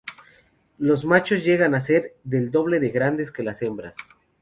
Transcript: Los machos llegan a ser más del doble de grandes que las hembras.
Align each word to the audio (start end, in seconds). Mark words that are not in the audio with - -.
Los 0.79 1.05
machos 1.05 1.43
llegan 1.43 1.75
a 1.75 1.79
ser 1.81 2.01
más 2.01 2.11
del 2.23 2.49
doble 2.49 2.79
de 2.79 2.89
grandes 2.89 3.31
que 3.31 3.43
las 3.43 3.61
hembras. 3.61 3.95